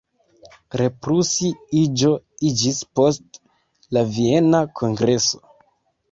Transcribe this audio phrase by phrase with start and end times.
[0.79, 2.13] Reprusi-iĝo
[2.51, 3.37] iĝis post
[3.97, 5.43] la Viena kongreso.